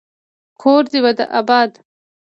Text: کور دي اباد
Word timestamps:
کور 0.61 0.83
دي 0.91 0.99
اباد 1.39 1.71